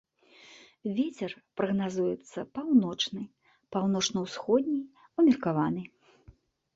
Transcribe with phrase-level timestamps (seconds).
[0.99, 3.21] Вецер прагназуецца паўночны,
[3.75, 4.81] паўночна-ўсходні,
[5.25, 5.83] умеркаваны.